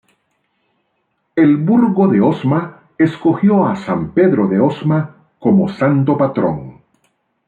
El 1.35 1.57
Burgo 1.57 2.07
de 2.07 2.21
Osma 2.21 2.89
escogió 2.97 3.67
a 3.67 3.75
San 3.75 4.13
Pedro 4.13 4.47
de 4.47 4.59
Osma 4.59 5.27
como 5.37 5.69
santo 5.69 6.17
patrón. 6.17 6.81